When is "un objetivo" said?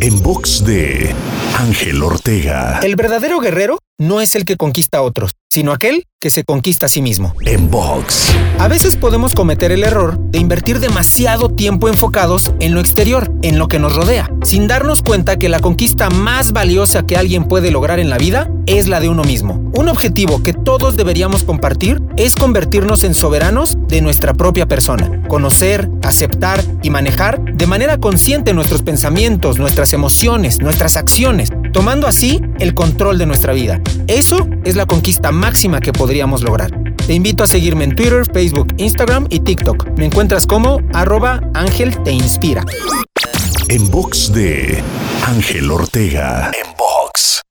19.74-20.42